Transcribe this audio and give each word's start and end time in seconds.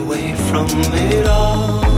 away 0.00 0.34
from 0.34 0.66
it 0.94 1.26
all. 1.26 1.89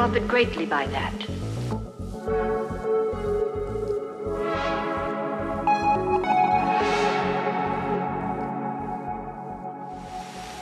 Profit 0.00 0.26
greatly 0.26 0.64
by 0.64 0.86
that. 0.86 1.12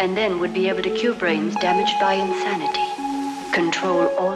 And 0.01 0.17
then 0.17 0.41
would 0.41 0.53
be 0.53 0.69
able 0.69 0.83
to 0.83 0.91
cure 0.91 1.15
brains 1.15 1.55
damaged 1.55 2.01
by 2.01 2.15
insanity, 2.15 3.53
control 3.53 4.09
all 4.19 4.35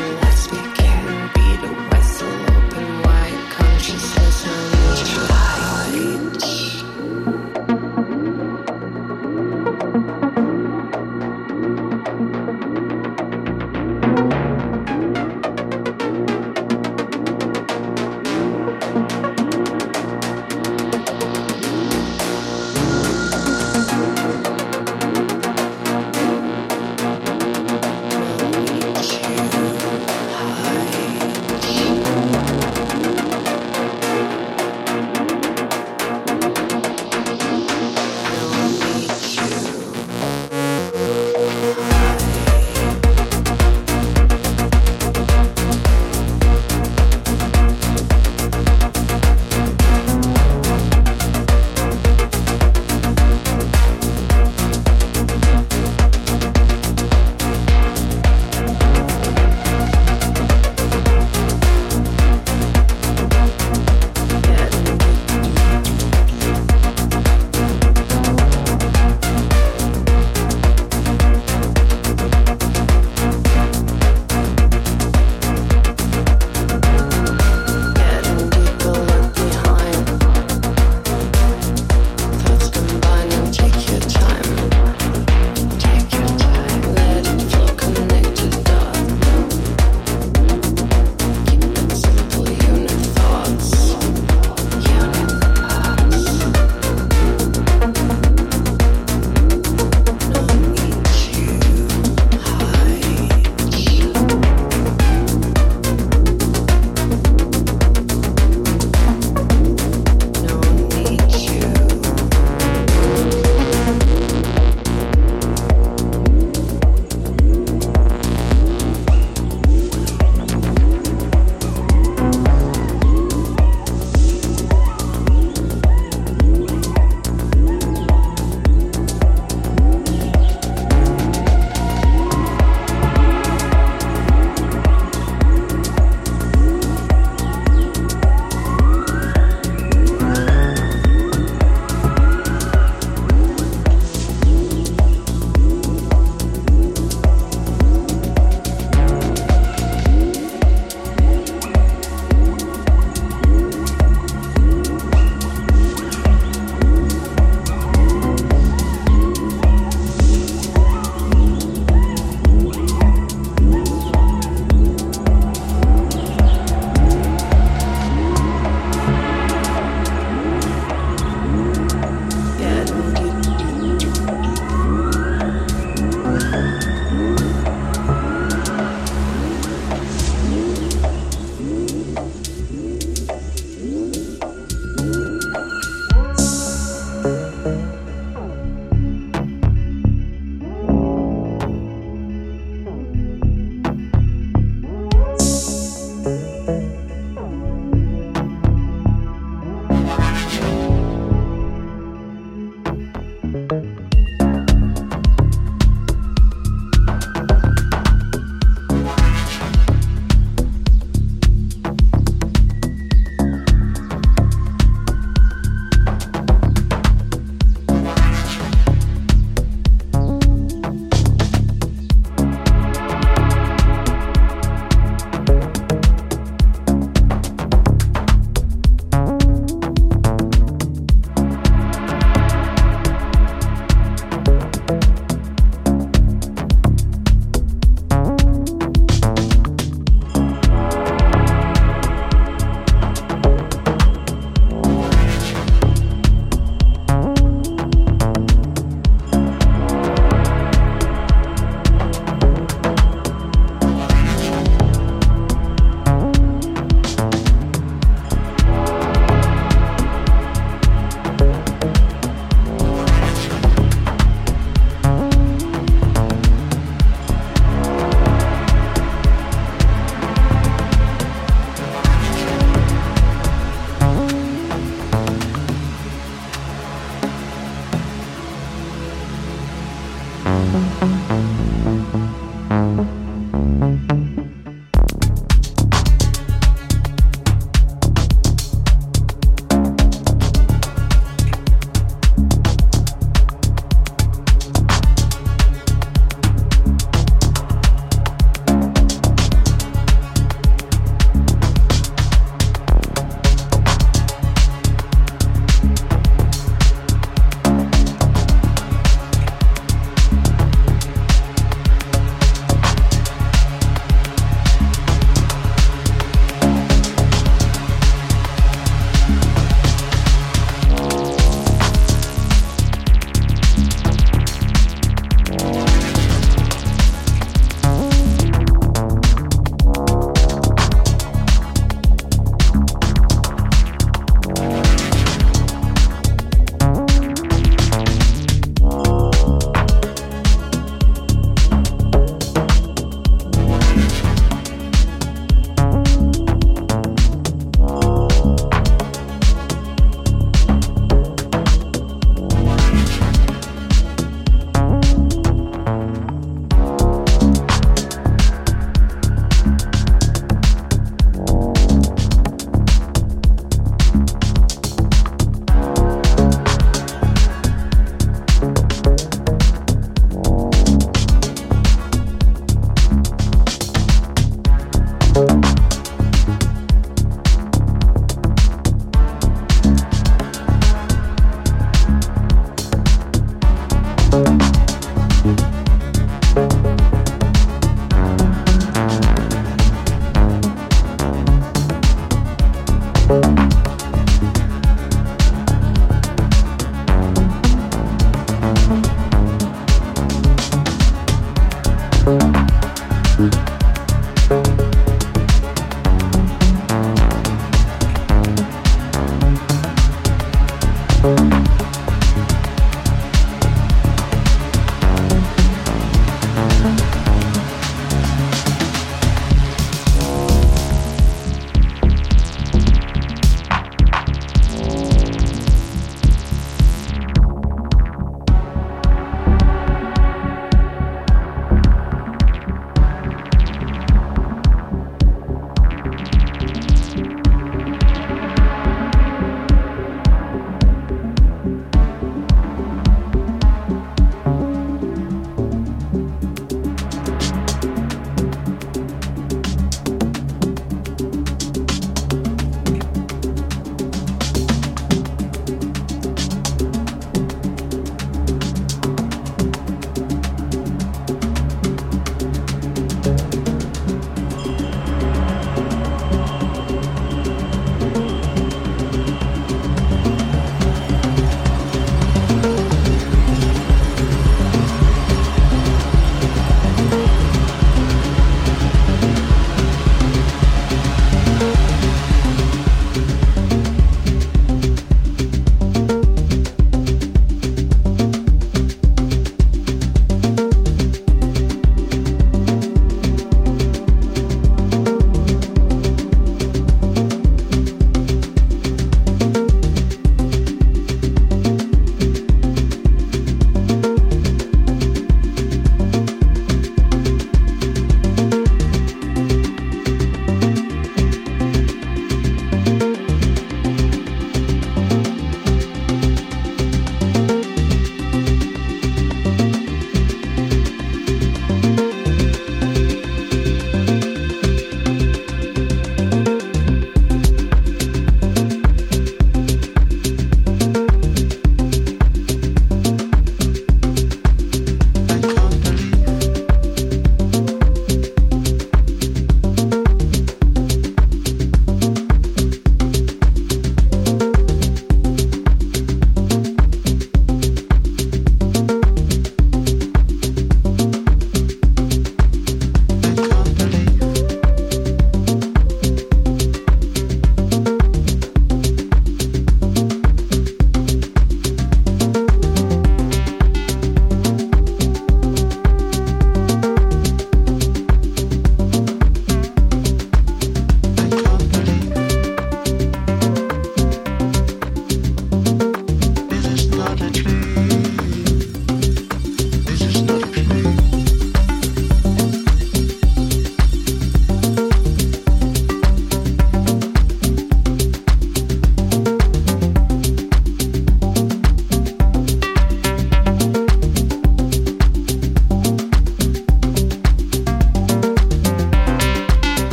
you. 0.00 0.39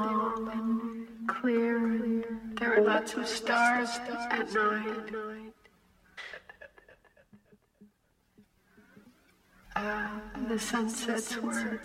bone, 0.00 1.06
clear. 1.26 2.24
There 2.58 2.70
were 2.70 2.82
lots 2.82 3.14
of 3.14 3.26
stars 3.26 3.88
at 4.30 4.52
night. 4.52 5.52
Uh, 9.76 10.08
the 10.48 10.58
sunsets 10.58 11.36
were 11.36 11.80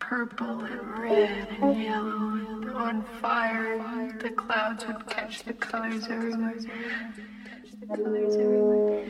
purple 0.00 0.60
and 0.64 0.98
red 0.98 1.48
and 1.60 1.82
yellow 1.82 2.32
and 2.32 2.70
on 2.70 3.04
fire. 3.20 4.18
The 4.20 4.30
clouds 4.30 4.84
would 4.86 5.06
catch 5.06 5.44
the 5.44 5.54
colors 5.54 6.08
everywhere. 6.08 6.54
Colors 7.88 8.36
everywhere. 8.36 9.06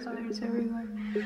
Colors 0.00 0.40
everywhere. 0.40 0.91
They 1.12 1.20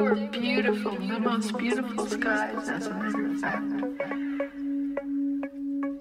were 0.00 0.14
beautiful, 0.30 0.96
the 0.96 1.18
most 1.18 1.56
beautiful 1.56 2.06
skies, 2.06 2.68
as 2.68 2.86
a 2.88 2.90
matter 2.94 3.26
of 3.26 3.40
fact. 3.40 3.70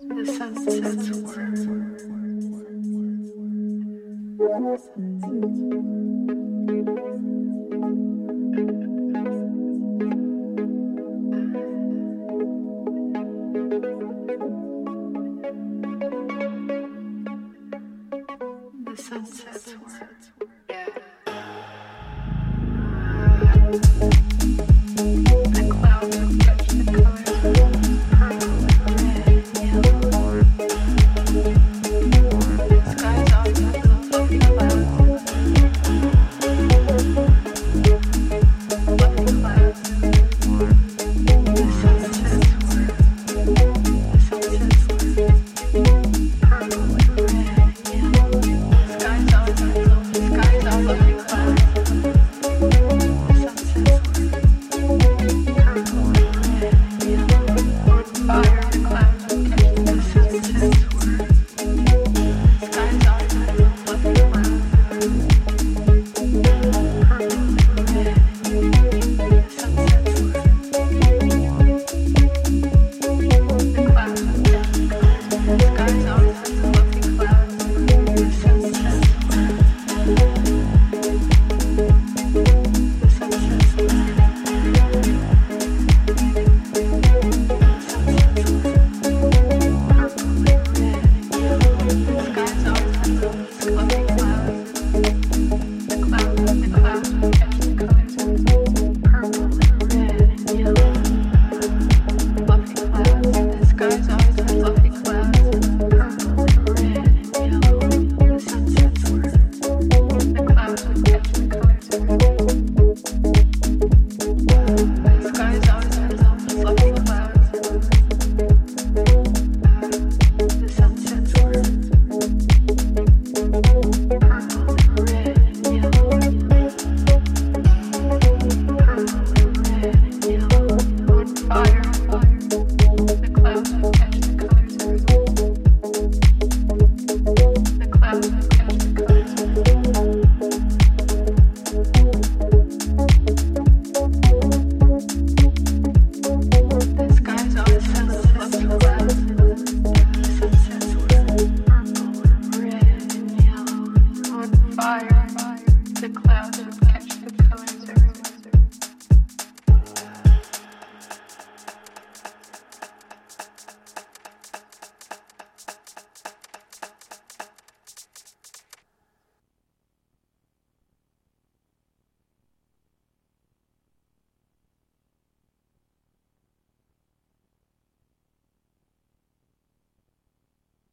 The 0.09 0.25
sunsets 0.25 1.09
were. 1.21 1.45